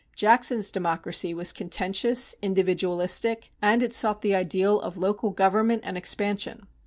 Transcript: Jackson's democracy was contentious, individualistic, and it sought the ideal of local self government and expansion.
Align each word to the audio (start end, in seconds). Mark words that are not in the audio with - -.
Jackson's 0.15 0.71
democracy 0.71 1.31
was 1.31 1.53
contentious, 1.53 2.33
individualistic, 2.41 3.51
and 3.61 3.83
it 3.83 3.93
sought 3.93 4.23
the 4.23 4.33
ideal 4.33 4.81
of 4.81 4.97
local 4.97 5.29
self 5.29 5.35
government 5.35 5.83
and 5.85 5.95
expansion. 5.95 6.65